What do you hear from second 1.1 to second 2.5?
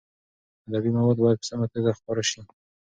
باید په سمه توګه خپاره شي.